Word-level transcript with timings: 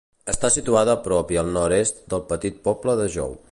Està 0.31 0.49
situada 0.55 0.95
a 0.97 0.99
prop 1.09 1.35
i 1.35 1.39
al 1.43 1.53
nord-est 1.59 2.03
del 2.15 2.25
petit 2.33 2.61
poble 2.71 2.97
de 3.03 3.07
Jou. 3.19 3.41